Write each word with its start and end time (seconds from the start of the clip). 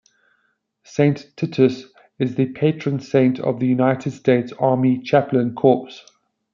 Saint 0.83 1.27
Titus 1.37 1.85
is 2.17 2.33
the 2.33 2.47
patron 2.53 2.99
saint 2.99 3.39
of 3.39 3.59
the 3.59 3.67
United 3.67 4.09
States 4.09 4.51
Army 4.53 4.97
Chaplain 4.99 5.53
Corps. 5.53 5.91